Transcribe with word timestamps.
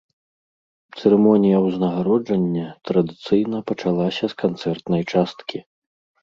Цырымонія 1.01 1.57
ўзнагароджання 1.65 2.65
традыцыйна 2.91 3.57
пачалася 3.73 4.25
з 4.33 4.39
канцэртнай 4.45 5.03
часткі. 5.15 5.57